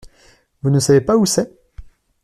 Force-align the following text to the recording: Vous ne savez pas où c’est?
Vous 0.63 0.71
ne 0.71 0.79
savez 0.79 1.01
pas 1.01 1.15
où 1.15 1.27
c’est? 1.27 1.55